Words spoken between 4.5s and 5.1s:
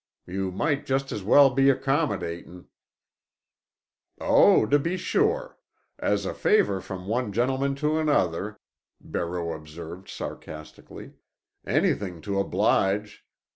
to be